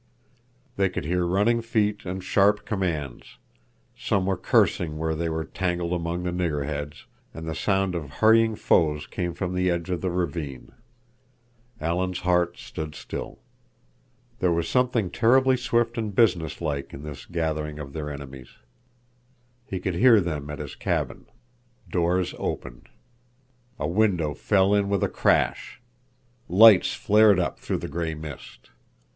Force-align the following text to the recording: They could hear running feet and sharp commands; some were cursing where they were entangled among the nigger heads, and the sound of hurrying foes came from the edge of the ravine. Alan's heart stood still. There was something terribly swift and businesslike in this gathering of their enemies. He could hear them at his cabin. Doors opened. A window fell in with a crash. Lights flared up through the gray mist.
They 0.77 0.89
could 0.89 1.05
hear 1.05 1.27
running 1.27 1.61
feet 1.61 2.05
and 2.07 2.23
sharp 2.23 2.65
commands; 2.65 3.37
some 3.95 4.25
were 4.25 4.35
cursing 4.35 4.97
where 4.97 5.13
they 5.13 5.29
were 5.29 5.43
entangled 5.43 5.93
among 5.93 6.23
the 6.23 6.31
nigger 6.31 6.65
heads, 6.65 7.05
and 7.35 7.47
the 7.47 7.53
sound 7.53 7.93
of 7.93 8.13
hurrying 8.13 8.55
foes 8.55 9.05
came 9.05 9.35
from 9.35 9.53
the 9.53 9.69
edge 9.69 9.91
of 9.91 10.01
the 10.01 10.09
ravine. 10.09 10.71
Alan's 11.79 12.21
heart 12.21 12.57
stood 12.57 12.95
still. 12.95 13.41
There 14.39 14.51
was 14.51 14.67
something 14.67 15.11
terribly 15.11 15.55
swift 15.55 15.99
and 15.99 16.15
businesslike 16.15 16.95
in 16.95 17.03
this 17.03 17.27
gathering 17.27 17.77
of 17.77 17.93
their 17.93 18.09
enemies. 18.09 18.49
He 19.67 19.79
could 19.79 19.93
hear 19.93 20.19
them 20.19 20.49
at 20.49 20.57
his 20.57 20.73
cabin. 20.73 21.27
Doors 21.87 22.33
opened. 22.39 22.89
A 23.77 23.87
window 23.87 24.33
fell 24.33 24.73
in 24.73 24.89
with 24.89 25.03
a 25.03 25.09
crash. 25.09 25.79
Lights 26.49 26.95
flared 26.95 27.39
up 27.39 27.59
through 27.59 27.77
the 27.77 27.87
gray 27.87 28.15
mist. 28.15 28.71